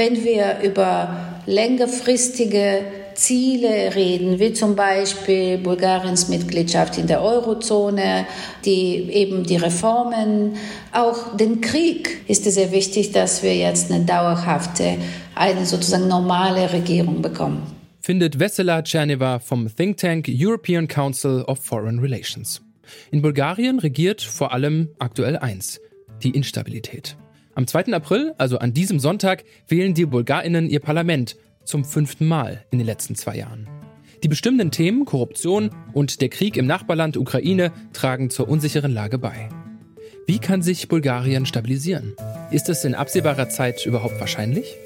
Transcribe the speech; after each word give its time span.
wenn 0.00 0.24
wir 0.24 0.60
über 0.62 1.14
längerfristige 1.44 2.86
Ziele 3.14 3.94
reden, 3.94 4.38
wie 4.38 4.54
zum 4.54 4.74
Beispiel 4.74 5.58
Bulgariens 5.58 6.30
Mitgliedschaft 6.30 6.96
in 6.96 7.06
der 7.06 7.20
Eurozone, 7.20 8.26
die 8.64 9.10
eben 9.12 9.44
die 9.44 9.56
Reformen, 9.56 10.54
auch 10.92 11.36
den 11.36 11.60
Krieg, 11.60 12.22
ist 12.28 12.46
es 12.46 12.54
sehr 12.54 12.72
wichtig, 12.72 13.12
dass 13.12 13.42
wir 13.42 13.54
jetzt 13.54 13.92
eine 13.92 14.06
dauerhafte, 14.06 14.96
eine 15.34 15.66
sozusagen 15.66 16.08
normale 16.08 16.72
Regierung 16.72 17.20
bekommen. 17.20 17.60
Findet 18.00 18.40
Vesela 18.40 18.80
Tscherneva 18.80 19.38
vom 19.38 19.68
Think 19.68 19.98
Tank 19.98 20.30
European 20.30 20.88
Council 20.88 21.42
of 21.42 21.58
Foreign 21.58 21.98
Relations. 21.98 22.62
In 23.10 23.20
Bulgarien 23.20 23.78
regiert 23.78 24.22
vor 24.22 24.54
allem 24.54 24.88
aktuell 24.98 25.36
eins, 25.36 25.78
die 26.22 26.30
Instabilität. 26.30 27.18
Am 27.54 27.66
2. 27.66 27.92
April, 27.92 28.34
also 28.38 28.58
an 28.58 28.72
diesem 28.72 29.00
Sonntag, 29.00 29.44
wählen 29.66 29.92
die 29.94 30.06
Bulgarinnen 30.06 30.70
ihr 30.70 30.80
Parlament 30.80 31.36
zum 31.64 31.84
fünften 31.84 32.26
Mal 32.26 32.64
in 32.70 32.78
den 32.78 32.86
letzten 32.86 33.16
zwei 33.16 33.36
Jahren. 33.36 33.68
Die 34.22 34.28
bestimmenden 34.28 34.70
Themen 34.70 35.04
Korruption 35.04 35.70
und 35.92 36.20
der 36.20 36.28
Krieg 36.28 36.56
im 36.56 36.66
Nachbarland 36.66 37.16
Ukraine 37.16 37.72
tragen 37.92 38.30
zur 38.30 38.48
unsicheren 38.48 38.92
Lage 38.92 39.18
bei. 39.18 39.48
Wie 40.26 40.38
kann 40.38 40.62
sich 40.62 40.88
Bulgarien 40.88 41.44
stabilisieren? 41.44 42.14
Ist 42.52 42.68
es 42.68 42.84
in 42.84 42.94
absehbarer 42.94 43.48
Zeit 43.48 43.84
überhaupt 43.84 44.20
wahrscheinlich? 44.20 44.76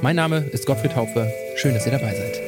Mein 0.00 0.16
Name 0.16 0.38
ist 0.38 0.66
Gottfried 0.66 0.94
Haufe. 0.94 1.32
Schön, 1.56 1.74
dass 1.74 1.86
ihr 1.86 1.92
dabei 1.92 2.14
seid. 2.14 2.40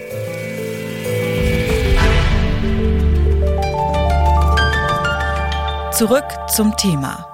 Zurück 5.95 6.27
zum 6.49 6.77
Thema. 6.77 7.34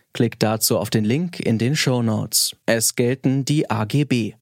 Klickt 0.13 0.43
dazu 0.43 0.77
auf 0.77 0.89
den 0.89 1.05
Link 1.05 1.39
in 1.39 1.57
den 1.57 1.75
Show 1.75 2.01
Notes. 2.01 2.55
Es 2.65 2.95
gelten 2.95 3.45
die 3.45 3.69
AGB. 3.69 4.33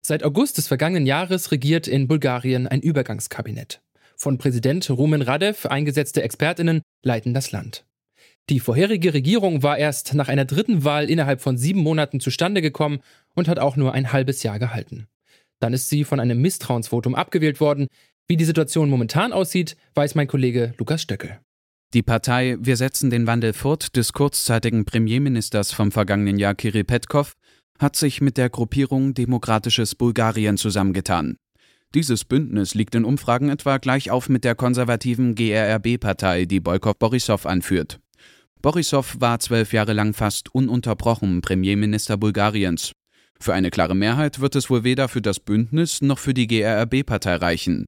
Seit 0.00 0.22
August 0.22 0.58
des 0.58 0.68
vergangenen 0.68 1.06
Jahres 1.06 1.50
regiert 1.50 1.88
in 1.88 2.06
Bulgarien 2.06 2.68
ein 2.68 2.80
Übergangskabinett. 2.80 3.82
Von 4.16 4.38
Präsident 4.38 4.88
Rumen 4.88 5.22
Radev 5.22 5.66
eingesetzte 5.66 6.22
Expertinnen 6.22 6.82
leiten 7.02 7.34
das 7.34 7.50
Land. 7.50 7.84
Die 8.48 8.60
vorherige 8.60 9.12
Regierung 9.12 9.64
war 9.64 9.76
erst 9.76 10.14
nach 10.14 10.28
einer 10.28 10.44
dritten 10.44 10.84
Wahl 10.84 11.10
innerhalb 11.10 11.40
von 11.40 11.58
sieben 11.58 11.80
Monaten 11.80 12.20
zustande 12.20 12.62
gekommen 12.62 13.00
und 13.34 13.48
hat 13.48 13.58
auch 13.58 13.74
nur 13.74 13.92
ein 13.92 14.12
halbes 14.12 14.44
Jahr 14.44 14.60
gehalten. 14.60 15.08
Dann 15.58 15.72
ist 15.72 15.88
sie 15.88 16.04
von 16.04 16.20
einem 16.20 16.40
Misstrauensvotum 16.40 17.16
abgewählt 17.16 17.60
worden. 17.60 17.88
Wie 18.28 18.36
die 18.36 18.44
Situation 18.44 18.88
momentan 18.88 19.32
aussieht, 19.32 19.76
weiß 19.94 20.14
mein 20.14 20.28
Kollege 20.28 20.74
Lukas 20.78 21.02
Stöckel. 21.02 21.40
Die 21.94 22.02
Partei 22.02 22.56
Wir 22.60 22.76
setzen 22.76 23.10
den 23.10 23.26
Wandel 23.28 23.52
fort 23.52 23.94
des 23.96 24.12
kurzzeitigen 24.12 24.84
Premierministers 24.84 25.72
vom 25.72 25.92
vergangenen 25.92 26.36
Jahr 26.38 26.54
Kirill 26.54 26.84
Petkov 26.84 27.34
hat 27.78 27.94
sich 27.94 28.20
mit 28.20 28.36
der 28.36 28.50
Gruppierung 28.50 29.14
Demokratisches 29.14 29.94
Bulgarien 29.94 30.56
zusammengetan. 30.56 31.36
Dieses 31.94 32.24
Bündnis 32.24 32.74
liegt 32.74 32.94
in 32.96 33.04
Umfragen 33.04 33.50
etwa 33.50 33.78
gleich 33.78 34.10
auf 34.10 34.28
mit 34.28 34.44
der 34.44 34.56
konservativen 34.56 35.34
GRRB-Partei, 35.36 36.46
die 36.46 36.60
Boykov 36.60 36.98
Borissow 36.98 37.46
anführt. 37.46 38.00
Borissow 38.62 39.16
war 39.20 39.38
zwölf 39.38 39.72
Jahre 39.72 39.92
lang 39.92 40.12
fast 40.12 40.52
ununterbrochen 40.52 41.40
Premierminister 41.40 42.16
Bulgariens. 42.16 42.92
Für 43.38 43.54
eine 43.54 43.70
klare 43.70 43.94
Mehrheit 43.94 44.40
wird 44.40 44.56
es 44.56 44.70
wohl 44.70 44.82
weder 44.82 45.08
für 45.08 45.22
das 45.22 45.38
Bündnis 45.38 46.00
noch 46.02 46.18
für 46.18 46.34
die 46.34 46.48
GRRB-Partei 46.48 47.36
reichen. 47.36 47.86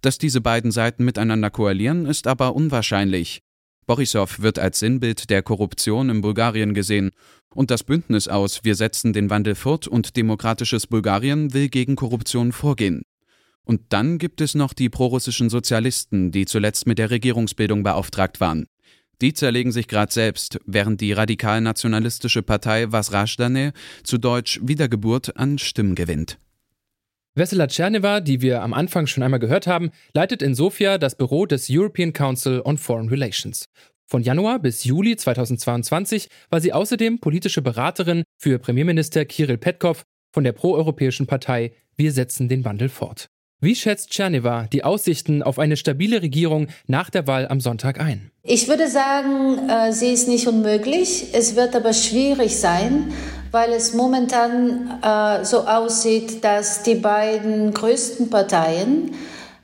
Dass 0.00 0.18
diese 0.18 0.40
beiden 0.40 0.70
Seiten 0.70 1.04
miteinander 1.04 1.50
koalieren, 1.50 2.06
ist 2.06 2.26
aber 2.26 2.54
unwahrscheinlich. 2.54 3.42
Borissow 3.86 4.40
wird 4.40 4.58
als 4.58 4.80
Sinnbild 4.80 5.30
der 5.30 5.42
Korruption 5.42 6.10
in 6.10 6.20
Bulgarien 6.20 6.74
gesehen 6.74 7.10
und 7.54 7.70
das 7.70 7.84
Bündnis 7.84 8.28
aus 8.28 8.64
Wir 8.64 8.74
setzen 8.74 9.12
den 9.12 9.30
Wandel 9.30 9.54
fort 9.54 9.86
und 9.86 10.16
demokratisches 10.16 10.86
Bulgarien 10.86 11.54
will 11.54 11.68
gegen 11.68 11.96
Korruption 11.96 12.52
vorgehen. 12.52 13.02
Und 13.64 13.80
dann 13.88 14.18
gibt 14.18 14.40
es 14.40 14.54
noch 14.54 14.72
die 14.72 14.88
prorussischen 14.88 15.50
Sozialisten, 15.50 16.30
die 16.30 16.46
zuletzt 16.46 16.86
mit 16.86 16.98
der 16.98 17.10
Regierungsbildung 17.10 17.82
beauftragt 17.82 18.40
waren. 18.40 18.66
Die 19.20 19.32
zerlegen 19.32 19.72
sich 19.72 19.88
gerade 19.88 20.12
selbst, 20.12 20.60
während 20.66 21.00
die 21.00 21.12
radikal-nationalistische 21.12 22.42
Partei 22.42 22.92
Vasrajdane, 22.92 23.72
zu 24.04 24.18
Deutsch 24.18 24.60
Wiedergeburt, 24.62 25.36
an 25.36 25.58
Stimmen 25.58 25.94
gewinnt. 25.94 26.38
Vesela 27.38 27.66
Tscherneva, 27.68 28.20
die 28.20 28.40
wir 28.40 28.62
am 28.62 28.72
Anfang 28.72 29.06
schon 29.06 29.22
einmal 29.22 29.38
gehört 29.38 29.66
haben, 29.66 29.90
leitet 30.14 30.40
in 30.40 30.54
Sofia 30.54 30.96
das 30.96 31.16
Büro 31.16 31.44
des 31.44 31.66
European 31.68 32.14
Council 32.14 32.62
on 32.64 32.78
Foreign 32.78 33.10
Relations. 33.10 33.66
Von 34.06 34.22
Januar 34.22 34.58
bis 34.58 34.84
Juli 34.84 35.16
2022 35.16 36.30
war 36.48 36.62
sie 36.62 36.72
außerdem 36.72 37.18
politische 37.18 37.60
Beraterin 37.60 38.22
für 38.38 38.58
Premierminister 38.58 39.26
Kirill 39.26 39.58
Petkov 39.58 40.04
von 40.32 40.44
der 40.44 40.52
proeuropäischen 40.52 41.26
Partei 41.26 41.72
Wir 41.94 42.12
setzen 42.12 42.48
den 42.48 42.64
Wandel 42.64 42.88
fort. 42.88 43.28
Wie 43.60 43.74
schätzt 43.74 44.12
Tscherneva 44.12 44.66
die 44.72 44.84
Aussichten 44.84 45.42
auf 45.42 45.58
eine 45.58 45.76
stabile 45.76 46.22
Regierung 46.22 46.68
nach 46.86 47.10
der 47.10 47.26
Wahl 47.26 47.48
am 47.48 47.60
Sonntag 47.60 48.00
ein? 48.00 48.30
Ich 48.44 48.68
würde 48.68 48.88
sagen, 48.88 49.68
äh, 49.68 49.92
sie 49.92 50.08
ist 50.08 50.28
nicht 50.28 50.46
unmöglich. 50.46 51.34
Es 51.34 51.54
wird 51.54 51.76
aber 51.76 51.92
schwierig 51.92 52.56
sein, 52.56 53.12
weil 53.50 53.72
es 53.72 53.94
momentan 53.94 55.00
äh, 55.02 55.44
so 55.44 55.66
aussieht, 55.66 56.44
dass 56.44 56.82
die 56.82 56.96
beiden 56.96 57.72
größten 57.72 58.30
Parteien, 58.30 59.14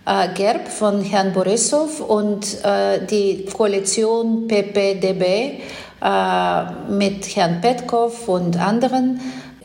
äh, 0.06 0.28
GERB 0.34 0.68
von 0.68 1.02
Herrn 1.02 1.32
Borissow 1.32 2.00
und 2.00 2.64
äh, 2.64 3.04
die 3.06 3.46
Koalition 3.46 4.48
PPDB 4.48 5.60
äh, 6.02 6.90
mit 6.90 7.36
Herrn 7.36 7.60
Petkov 7.60 8.28
und 8.28 8.58
anderen, 8.58 9.20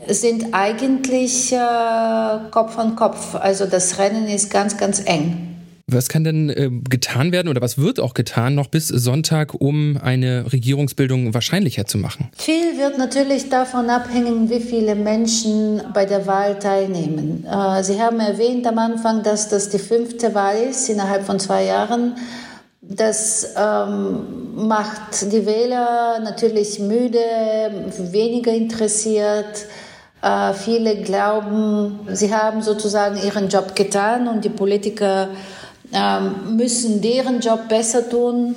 sind 0.06 0.52
eigentlich 0.52 1.52
äh, 1.52 1.58
Kopf 2.50 2.78
an 2.78 2.96
Kopf. 2.96 3.34
Also 3.34 3.66
das 3.66 3.98
Rennen 3.98 4.26
ist 4.28 4.50
ganz, 4.50 4.76
ganz 4.76 5.02
eng. 5.04 5.47
Was 5.90 6.10
kann 6.10 6.22
denn 6.22 6.50
äh, 6.50 6.68
getan 6.90 7.32
werden 7.32 7.48
oder 7.48 7.62
was 7.62 7.78
wird 7.78 7.98
auch 7.98 8.12
getan 8.12 8.54
noch 8.54 8.66
bis 8.66 8.88
Sonntag, 8.88 9.54
um 9.54 9.96
eine 9.96 10.52
Regierungsbildung 10.52 11.32
wahrscheinlicher 11.32 11.86
zu 11.86 11.96
machen? 11.96 12.28
Viel 12.36 12.76
wird 12.76 12.98
natürlich 12.98 13.48
davon 13.48 13.88
abhängen, 13.88 14.50
wie 14.50 14.60
viele 14.60 14.94
Menschen 14.94 15.80
bei 15.94 16.04
der 16.04 16.26
Wahl 16.26 16.58
teilnehmen. 16.58 17.46
Äh, 17.46 17.82
Sie 17.82 18.02
haben 18.02 18.20
erwähnt 18.20 18.66
am 18.66 18.76
Anfang, 18.76 19.22
dass 19.22 19.48
das 19.48 19.70
die 19.70 19.78
fünfte 19.78 20.34
Wahl 20.34 20.56
ist 20.56 20.90
innerhalb 20.90 21.24
von 21.24 21.40
zwei 21.40 21.64
Jahren. 21.64 22.16
Das 22.82 23.54
ähm, 23.56 24.66
macht 24.68 25.32
die 25.32 25.46
Wähler 25.46 26.20
natürlich 26.20 26.80
müde, 26.80 27.18
weniger 28.12 28.52
interessiert. 28.52 29.66
Äh, 30.20 30.52
viele 30.52 30.96
glauben, 30.96 32.00
sie 32.12 32.34
haben 32.34 32.60
sozusagen 32.60 33.16
ihren 33.16 33.48
Job 33.48 33.74
getan 33.74 34.28
und 34.28 34.44
die 34.44 34.50
Politiker 34.50 35.28
müssen 36.50 37.00
deren 37.00 37.40
Job 37.40 37.68
besser 37.68 38.08
tun. 38.08 38.54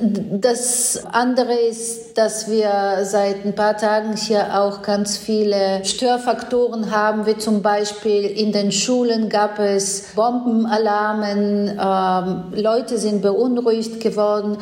Das 0.00 1.04
andere 1.10 1.52
ist, 1.52 2.16
dass 2.16 2.48
wir 2.48 3.00
seit 3.02 3.44
ein 3.44 3.56
paar 3.56 3.76
Tagen 3.76 4.16
hier 4.16 4.60
auch 4.60 4.82
ganz 4.82 5.16
viele 5.16 5.84
Störfaktoren 5.84 6.92
haben, 6.92 7.26
wie 7.26 7.36
zum 7.36 7.60
Beispiel 7.60 8.24
in 8.24 8.52
den 8.52 8.70
Schulen 8.70 9.28
gab 9.28 9.58
es 9.58 10.12
Bombenalarmen, 10.14 11.76
ähm, 11.76 12.44
Leute 12.54 12.98
sind 12.98 13.20
beunruhigt 13.20 14.00
geworden. 14.00 14.58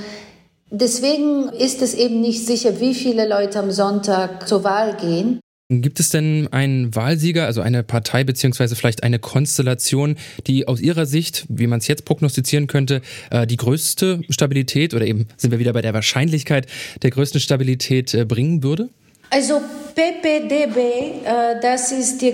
Deswegen 0.70 1.50
ist 1.50 1.82
es 1.82 1.92
eben 1.92 2.22
nicht 2.22 2.46
sicher, 2.46 2.80
wie 2.80 2.94
viele 2.94 3.28
Leute 3.28 3.58
am 3.58 3.70
Sonntag 3.70 4.48
zur 4.48 4.64
Wahl 4.64 4.94
gehen. 4.94 5.40
Gibt 5.70 6.00
es 6.00 6.08
denn 6.08 6.48
einen 6.50 6.94
Wahlsieger, 6.94 7.44
also 7.44 7.60
eine 7.60 7.82
Partei 7.82 8.24
beziehungsweise 8.24 8.74
vielleicht 8.74 9.02
eine 9.02 9.18
Konstellation, 9.18 10.16
die 10.46 10.66
aus 10.66 10.80
Ihrer 10.80 11.04
Sicht, 11.04 11.44
wie 11.50 11.66
man 11.66 11.80
es 11.80 11.88
jetzt 11.88 12.06
prognostizieren 12.06 12.68
könnte, 12.68 13.02
äh, 13.30 13.46
die 13.46 13.58
größte 13.58 14.22
Stabilität 14.30 14.94
oder 14.94 15.04
eben 15.04 15.28
sind 15.36 15.50
wir 15.50 15.58
wieder 15.58 15.74
bei 15.74 15.82
der 15.82 15.92
Wahrscheinlichkeit 15.92 16.66
der 17.02 17.10
größten 17.10 17.38
Stabilität 17.38 18.14
äh, 18.14 18.24
bringen 18.24 18.62
würde? 18.62 18.88
Also 19.28 19.60
PPDB, 19.94 20.78
äh, 20.78 21.60
das 21.60 21.92
ist 21.92 22.22
die 22.22 22.32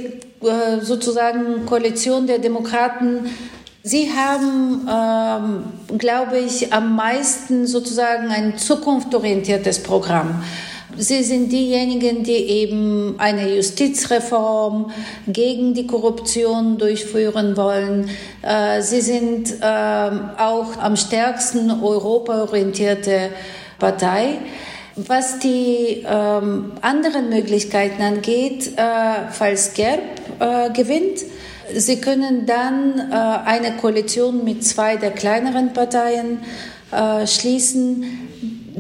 sozusagen 0.83 1.67
Koalition 1.67 2.29
der 2.29 2.39
Demokraten 2.39 3.27
Sie 3.87 4.11
haben, 4.11 4.89
ähm, 4.89 5.99
glaube 5.99 6.39
ich, 6.39 6.73
am 6.73 6.97
meisten 6.97 7.67
sozusagen 7.67 8.29
ein 8.29 8.57
zukunftsorientiertes 8.57 9.83
Programm. 9.83 10.43
Sie 10.97 11.25
sind 11.25 11.51
diejenigen, 11.51 12.23
die 12.23 12.33
eben 12.33 13.15
eine 13.19 13.55
Justizreform 13.57 14.93
gegen 15.27 15.75
die 15.75 15.87
Korruption 15.87 16.79
durchführen 16.79 17.57
wollen. 17.57 18.11
Äh, 18.43 18.81
Sie 18.81 19.01
sind 19.01 19.55
ähm, 19.61 20.31
auch 20.39 20.77
am 20.79 20.97
stärksten 20.97 21.71
europaorientierte 21.71 23.31
Partei. 23.79 24.39
Was 24.97 25.41
die 25.41 26.05
ähm, 26.09 26.73
anderen 26.81 27.29
Möglichkeiten 27.29 28.01
angeht, 28.01 28.73
äh, 28.77 29.31
falls 29.33 29.75
Gerb 29.75 30.01
äh, 30.39 30.71
gewinnt, 30.71 31.19
Sie 31.75 32.01
können 32.01 32.47
dann 32.47 33.11
äh, 33.11 33.15
eine 33.15 33.77
Koalition 33.79 34.45
mit 34.45 34.65
zwei 34.65 34.97
der 34.97 35.11
kleineren 35.11 35.73
Parteien 35.73 36.41
äh, 36.93 37.27
schließen. 37.27 38.24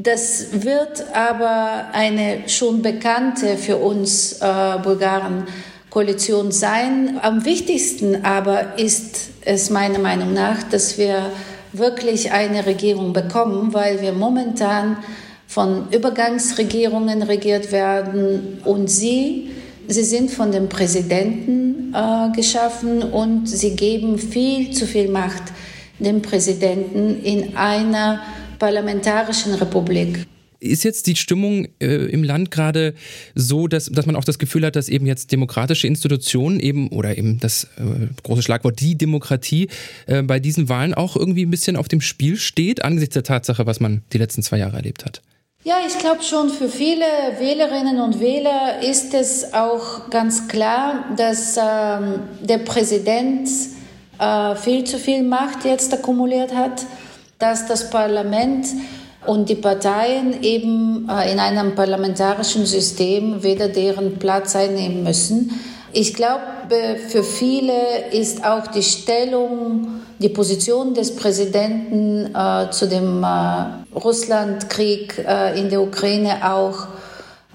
Das 0.04 0.48
wird 0.62 1.02
aber 1.14 1.86
eine 1.94 2.46
schon 2.46 2.82
bekannte 2.82 3.56
für 3.56 3.78
uns 3.78 4.34
äh, 4.34 4.78
Bulgaren 4.82 5.44
Koalition 5.88 6.52
sein. 6.52 7.18
Am 7.22 7.46
wichtigsten 7.46 8.22
aber 8.22 8.78
ist 8.78 9.30
es 9.46 9.70
meiner 9.70 9.98
Meinung 9.98 10.34
nach, 10.34 10.62
dass 10.64 10.98
wir 10.98 11.30
wirklich 11.72 12.32
eine 12.32 12.66
Regierung 12.66 13.14
bekommen, 13.14 13.72
weil 13.72 14.02
wir 14.02 14.12
momentan 14.12 14.98
von 15.46 15.90
Übergangsregierungen 15.90 17.22
regiert 17.22 17.72
werden 17.72 18.58
und 18.64 18.90
sie, 18.90 19.52
sie 19.88 20.04
sind 20.04 20.30
von 20.30 20.52
dem 20.52 20.68
Präsidenten 20.68 21.94
äh, 21.94 22.36
geschaffen 22.36 23.02
und 23.02 23.48
sie 23.48 23.74
geben 23.74 24.18
viel 24.18 24.70
zu 24.72 24.86
viel 24.86 25.08
Macht 25.08 25.44
dem 25.98 26.20
Präsidenten 26.20 27.22
in 27.22 27.56
einer 27.56 28.20
parlamentarischen 28.58 29.54
Republik. 29.54 30.26
Ist 30.60 30.82
jetzt 30.82 31.06
die 31.06 31.16
Stimmung 31.16 31.68
äh, 31.80 32.06
im 32.06 32.22
Land 32.22 32.50
gerade 32.50 32.94
so, 33.34 33.68
dass, 33.68 33.86
dass 33.86 34.06
man 34.06 34.16
auch 34.16 34.24
das 34.24 34.38
Gefühl 34.38 34.64
hat, 34.64 34.76
dass 34.76 34.88
eben 34.88 35.04
jetzt 35.04 35.30
demokratische 35.30 35.86
Institutionen 35.86 36.58
eben 36.58 36.88
oder 36.88 37.18
eben 37.18 37.38
das 37.38 37.64
äh, 37.76 38.06
große 38.22 38.42
Schlagwort 38.42 38.80
die 38.80 38.96
Demokratie 38.96 39.68
äh, 40.06 40.22
bei 40.22 40.40
diesen 40.40 40.70
Wahlen 40.70 40.94
auch 40.94 41.16
irgendwie 41.16 41.44
ein 41.44 41.50
bisschen 41.50 41.76
auf 41.76 41.88
dem 41.88 42.00
Spiel 42.00 42.36
steht, 42.36 42.82
angesichts 42.82 43.14
der 43.14 43.24
Tatsache, 43.24 43.66
was 43.66 43.80
man 43.80 44.02
die 44.12 44.18
letzten 44.18 44.42
zwei 44.42 44.58
Jahre 44.58 44.76
erlebt 44.76 45.04
hat? 45.04 45.20
Ja, 45.64 45.76
ich 45.86 45.98
glaube 45.98 46.22
schon, 46.22 46.50
für 46.50 46.68
viele 46.68 47.06
Wählerinnen 47.38 47.98
und 47.98 48.20
Wähler 48.20 48.82
ist 48.82 49.14
es 49.14 49.54
auch 49.54 50.10
ganz 50.10 50.46
klar, 50.46 51.06
dass 51.16 51.56
ähm, 51.56 52.20
der 52.42 52.58
Präsident 52.58 53.48
äh, 54.18 54.56
viel 54.56 54.84
zu 54.84 54.98
viel 54.98 55.22
Macht 55.22 55.64
jetzt 55.64 55.94
akkumuliert 55.94 56.54
hat, 56.54 56.84
dass 57.38 57.66
das 57.66 57.90
Parlament 57.90 58.66
und 59.26 59.48
die 59.48 59.54
Parteien 59.54 60.42
eben 60.42 61.08
äh, 61.08 61.32
in 61.32 61.38
einem 61.38 61.75
parlamentarischen 61.75 62.66
System 62.66 63.42
weder 63.42 63.69
deren 63.69 64.19
Platz 64.19 64.54
einnehmen 64.56 65.02
müssen. 65.02 65.50
Ich 65.92 66.14
glaube, 66.14 66.42
für 67.08 67.22
viele 67.22 68.08
ist 68.10 68.44
auch 68.44 68.66
die 68.66 68.82
Stellung, 68.82 70.00
die 70.19 70.28
Position 70.28 70.92
des 70.92 71.14
Präsidenten 71.14 72.34
äh, 72.34 72.70
zu 72.70 72.88
dem 72.88 73.22
äh, 73.22 73.96
Russlandkrieg 73.96 75.25
äh, 75.26 75.58
in 75.58 75.70
der 75.70 75.81
Ukraine 75.82 76.52
auch 76.52 76.88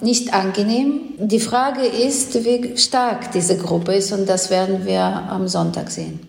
nicht 0.02 0.34
angenehm. 0.34 1.02
Die 1.18 1.42
Frage 1.42 1.86
ist, 1.86 2.46
wie 2.46 2.78
stark 2.78 3.34
diese 3.34 3.58
Gruppe 3.58 3.96
ist 3.96 4.14
und 4.14 4.28
das 4.28 4.50
werden 4.50 4.86
wir 4.86 5.02
am 5.02 5.50
Sonntag 5.50 5.92
sehen. 5.92 6.22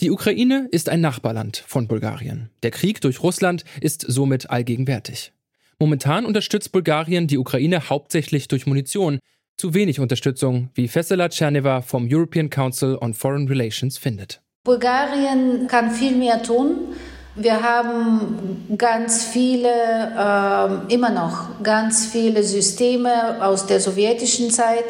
Die 0.00 0.12
Ukraine 0.12 0.68
ist 0.70 0.88
ein 0.88 1.00
Nachbarland 1.00 1.64
von 1.66 1.88
Bulgarien. 1.88 2.50
Der 2.62 2.70
Krieg 2.70 3.00
durch 3.00 3.20
Russland 3.20 3.64
ist 3.80 4.04
somit 4.06 4.48
allgegenwärtig. 4.48 5.32
Momentan 5.80 6.24
unterstützt 6.24 6.70
Bulgarien 6.70 7.26
die 7.26 7.36
Ukraine 7.36 7.90
hauptsächlich 7.90 8.46
durch 8.46 8.64
Munition. 8.64 9.18
Zu 9.56 9.74
wenig 9.74 9.98
Unterstützung, 9.98 10.70
wie 10.74 10.86
Vesela 10.86 11.28
Tscherneva 11.28 11.82
vom 11.82 12.06
European 12.08 12.48
Council 12.48 12.96
on 13.00 13.12
Foreign 13.12 13.48
Relations 13.48 13.98
findet. 13.98 14.40
Bulgarien 14.62 15.66
kann 15.66 15.90
viel 15.90 16.14
mehr 16.14 16.44
tun. 16.44 16.94
Wir 17.34 17.60
haben 17.60 18.76
ganz 18.78 19.24
viele, 19.24 19.68
äh, 19.68 20.94
immer 20.94 21.10
noch 21.10 21.60
ganz 21.64 22.06
viele 22.06 22.44
Systeme 22.44 23.44
aus 23.44 23.66
der 23.66 23.80
sowjetischen 23.80 24.50
Zeit, 24.50 24.84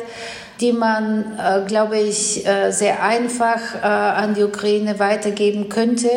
die 0.60 0.72
man, 0.72 1.38
äh, 1.38 1.66
glaube 1.66 1.98
ich, 1.98 2.46
äh, 2.46 2.70
sehr 2.72 3.02
einfach 3.02 3.60
äh, 3.76 3.86
an 3.86 4.34
die 4.34 4.42
Ukraine 4.42 4.98
weitergeben 4.98 5.68
könnte. 5.68 6.08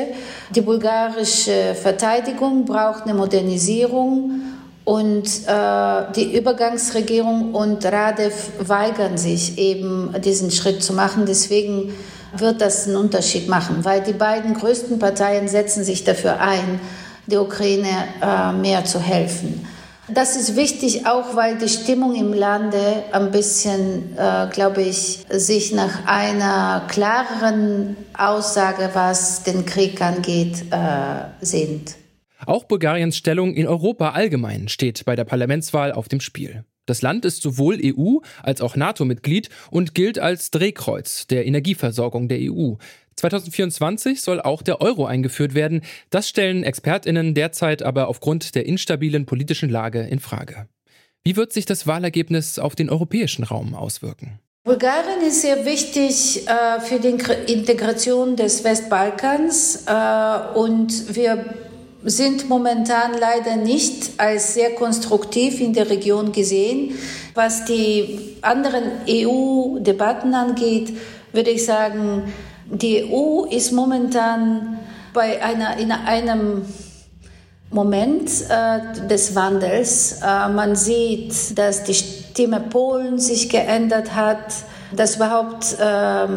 Die 0.56 0.62
bulgarische 0.62 1.76
Verteidigung 1.76 2.66
braucht 2.66 3.04
eine 3.04 3.14
Modernisierung 3.14 4.42
und 4.84 5.28
äh, 5.48 6.12
die 6.16 6.36
Übergangsregierung 6.36 7.54
und 7.54 7.86
Radev 7.86 8.50
weigern 8.60 9.18
sich 9.18 9.58
eben 9.58 10.14
diesen 10.24 10.50
Schritt 10.50 10.84
zu 10.84 10.94
machen. 10.94 11.26
Deswegen 11.28 11.94
wird 12.36 12.62
das 12.62 12.88
einen 12.88 12.96
Unterschied 12.96 13.48
machen, 13.48 13.84
weil 13.84 14.02
die 14.02 14.14
beiden 14.14 14.56
größten 14.56 14.98
Parteien 14.98 15.48
setzen 15.48 15.84
sich 15.84 16.04
dafür 16.04 16.40
ein, 16.40 16.80
der 17.28 17.42
Ukraine 17.42 17.90
äh, 18.22 18.54
mehr 18.54 18.84
zu 18.86 19.00
helfen. 19.00 19.68
Das 20.14 20.36
ist 20.36 20.56
wichtig, 20.56 21.06
auch 21.06 21.36
weil 21.36 21.58
die 21.58 21.70
Stimmung 21.70 22.16
im 22.16 22.34
Lande 22.34 23.04
ein 23.12 23.32
bisschen, 23.32 24.18
äh, 24.18 24.48
glaube 24.52 24.82
ich, 24.82 25.26
sich 25.30 25.74
nach 25.74 26.06
einer 26.06 26.86
klareren 26.90 27.96
Aussage, 28.18 28.90
was 28.94 29.44
den 29.44 29.66
Krieg 29.66 30.02
angeht, 30.02 30.66
äh, 30.72 31.46
sehnt. 31.46 31.96
Auch 32.46 32.64
Bulgariens 32.64 33.16
Stellung 33.16 33.54
in 33.54 33.68
Europa 33.68 34.12
allgemein 34.12 34.68
steht 34.68 35.06
bei 35.06 35.16
der 35.16 35.26
Parlamentswahl 35.26 35.92
auf 35.92 36.10
dem 36.10 36.20
Spiel. 36.20 36.66
Das 36.86 37.02
Land 37.02 37.26
ist 37.26 37.42
sowohl 37.42 37.80
EU 37.84 38.18
als 38.42 38.62
auch 38.62 38.76
NATO-Mitglied 38.76 39.50
und 39.70 39.94
gilt 39.94 40.20
als 40.20 40.52
Drehkreuz 40.52 41.28
der 41.28 41.46
Energieversorgung 41.46 42.28
der 42.28 42.40
EU. 42.42 42.76
2024 43.16 44.22
soll 44.22 44.42
auch 44.42 44.62
der 44.62 44.82
Euro 44.82 45.06
eingeführt 45.06 45.54
werden. 45.54 45.82
Das 46.10 46.28
stellen 46.28 46.64
Expertinnen 46.64 47.36
derzeit 47.36 47.84
aber 47.84 48.08
aufgrund 48.08 48.56
der 48.56 48.66
instabilen 48.66 49.26
politischen 49.26 49.70
Lage 49.70 50.02
in 50.02 50.20
Frage. 50.20 50.68
Wie 51.24 51.36
wird 51.36 51.54
sich 51.54 51.66
das 51.66 51.86
Wahlergebnis 51.86 52.58
auf 52.58 52.76
den 52.76 52.90
europäischen 52.90 53.44
Raum 53.44 53.76
auswirken? 53.76 54.40
Bulgarien 54.64 55.22
ist 55.28 55.42
sehr 55.42 55.66
wichtig 55.66 56.48
äh, 56.48 56.80
für 56.82 57.00
die 57.00 57.16
Integration 57.52 58.36
des 58.36 58.64
Westbalkans 58.64 59.86
äh, 59.88 60.58
und 60.58 61.16
wir 61.16 61.46
sind 62.04 62.50
momentan 62.50 63.12
leider 63.20 63.56
nicht 63.56 64.20
als 64.20 64.54
sehr 64.54 64.72
konstruktiv 64.72 65.62
in 65.62 65.74
der 65.74 65.90
Region 65.90 66.32
gesehen. 66.32 66.96
Was 67.36 67.66
die 67.66 68.38
anderen 68.42 68.84
EU-Debatten 69.08 70.34
angeht, 70.34 70.94
würde 71.32 71.52
ich 71.52 71.66
sagen, 71.66 72.34
die 72.66 73.06
EU 73.06 73.46
ist 73.46 73.72
momentan 73.72 74.80
bei 75.14 75.44
einer, 75.44 75.78
in 75.78 75.92
einem 75.92 76.66
Moment 77.70 78.30
äh, 78.50 79.08
des 79.08 79.36
Wandels. 79.36 80.20
Äh, 80.22 80.50
man 80.50 80.76
sieht, 80.76 81.58
dass 81.58 81.84
die 81.84 81.94
Stimme 81.94 82.60
Polen 82.60 83.20
sich 83.20 83.50
geändert 83.50 84.14
hat, 84.14 84.54
dass 84.94 85.16
überhaupt 85.16 85.78
äh, 85.80 86.28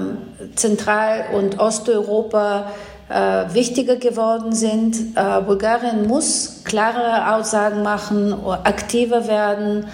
Zentral- 0.54 1.24
und 1.34 1.58
Osteuropa 1.58 2.70
äh, 3.08 3.54
wichtiger 3.54 3.96
geworden 3.96 4.52
sind. 4.52 4.96
Äh, 5.14 5.40
Bulgarien 5.42 6.06
muss 6.06 6.62
klarere 6.64 7.34
Aussagen 7.34 7.82
machen, 7.82 8.32
aktiver 8.64 9.28
werden 9.28 9.86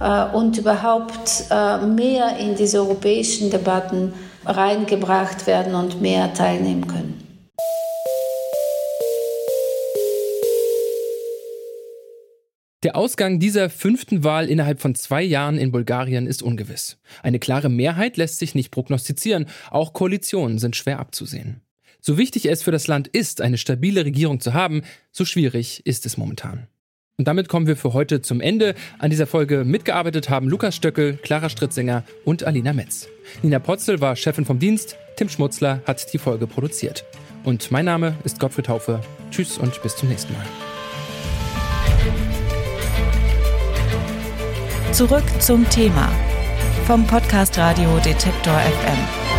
äh, 0.00 0.24
und 0.36 0.58
überhaupt 0.58 1.46
mehr 1.50 2.36
in 2.38 2.56
diese 2.56 2.78
europäischen 2.78 3.50
Debatten 3.50 4.12
reingebracht 4.44 5.46
werden 5.46 5.74
und 5.74 6.00
mehr 6.00 6.32
teilnehmen 6.34 6.86
können. 6.86 7.30
Der 12.82 12.96
Ausgang 12.96 13.38
dieser 13.38 13.68
fünften 13.68 14.24
Wahl 14.24 14.48
innerhalb 14.48 14.80
von 14.80 14.94
zwei 14.94 15.22
Jahren 15.22 15.58
in 15.58 15.70
Bulgarien 15.70 16.26
ist 16.26 16.42
ungewiss. 16.42 16.96
Eine 17.22 17.38
klare 17.38 17.68
Mehrheit 17.68 18.16
lässt 18.16 18.38
sich 18.38 18.54
nicht 18.54 18.70
prognostizieren, 18.70 19.46
auch 19.70 19.92
Koalitionen 19.92 20.58
sind 20.58 20.76
schwer 20.76 20.98
abzusehen. 20.98 21.60
So 22.00 22.18
wichtig 22.18 22.46
es 22.46 22.62
für 22.62 22.72
das 22.72 22.86
Land 22.86 23.08
ist, 23.08 23.40
eine 23.40 23.58
stabile 23.58 24.04
Regierung 24.04 24.40
zu 24.40 24.54
haben, 24.54 24.82
so 25.12 25.24
schwierig 25.24 25.86
ist 25.86 26.06
es 26.06 26.16
momentan. 26.16 26.66
Und 27.18 27.28
damit 27.28 27.48
kommen 27.48 27.66
wir 27.66 27.76
für 27.76 27.92
heute 27.92 28.22
zum 28.22 28.40
Ende. 28.40 28.74
An 28.98 29.10
dieser 29.10 29.26
Folge 29.26 29.64
mitgearbeitet 29.64 30.30
haben 30.30 30.48
Lukas 30.48 30.74
Stöckel, 30.74 31.18
Clara 31.18 31.50
Stritzinger 31.50 32.02
und 32.24 32.44
Alina 32.44 32.72
Metz. 32.72 33.08
Nina 33.42 33.58
Potzel 33.58 34.00
war 34.00 34.16
Chefin 34.16 34.46
vom 34.46 34.58
Dienst, 34.58 34.96
Tim 35.16 35.28
Schmutzler 35.28 35.82
hat 35.86 36.10
die 36.14 36.18
Folge 36.18 36.46
produziert. 36.46 37.04
Und 37.44 37.70
mein 37.70 37.84
Name 37.84 38.16
ist 38.24 38.40
Gottfried 38.40 38.68
Haufe. 38.68 39.02
Tschüss 39.30 39.58
und 39.58 39.82
bis 39.82 39.96
zum 39.96 40.08
nächsten 40.08 40.32
Mal. 40.32 40.46
Zurück 44.92 45.24
zum 45.40 45.68
Thema 45.68 46.10
vom 46.86 47.06
Podcast 47.06 47.58
Radio 47.58 47.98
Detektor 47.98 48.58
FM. 48.58 49.29